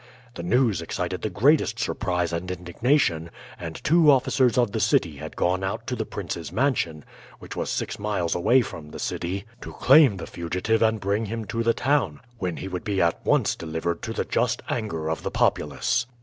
This 0.33 0.43
news 0.43 0.81
excited 0.81 1.21
the 1.21 1.29
greatest 1.29 1.77
surprise 1.77 2.33
and 2.33 2.49
indignation, 2.49 3.29
and 3.59 3.75
two 3.83 4.09
officers 4.09 4.57
of 4.57 4.71
the 4.71 4.79
city 4.79 5.17
had 5.17 5.35
gone 5.35 5.63
out 5.63 5.85
to 5.85 5.95
the 5.95 6.07
prince's 6.07 6.51
mansion, 6.51 7.05
which 7.37 7.55
was 7.55 7.69
six 7.69 7.99
miles 7.99 8.33
away 8.33 8.61
from 8.63 8.89
the 8.89 8.97
city, 8.97 9.45
to 9.61 9.73
claim 9.73 10.17
the 10.17 10.25
fugitive 10.25 10.81
and 10.81 10.99
bring 11.01 11.25
him 11.27 11.45
to 11.45 11.61
the 11.61 11.75
town, 11.75 12.19
when 12.39 12.57
he 12.57 12.67
would 12.67 12.83
be 12.83 12.99
at 12.99 13.23
once 13.23 13.55
delivered 13.55 14.01
to 14.01 14.11
the 14.11 14.25
just 14.25 14.63
anger 14.69 15.07
of 15.07 15.21
the 15.21 15.29
populace. 15.29 16.07